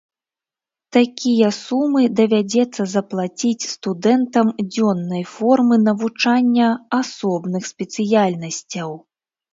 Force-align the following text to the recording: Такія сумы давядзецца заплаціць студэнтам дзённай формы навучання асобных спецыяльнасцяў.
Такія 0.95 1.49
сумы 1.57 2.01
давядзецца 2.19 2.81
заплаціць 2.95 3.69
студэнтам 3.73 4.47
дзённай 4.73 5.23
формы 5.35 5.75
навучання 5.87 6.67
асобных 7.01 7.63
спецыяльнасцяў. 7.73 8.89